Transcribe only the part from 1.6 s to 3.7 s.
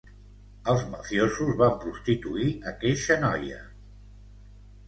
prostituir aqueixa noia.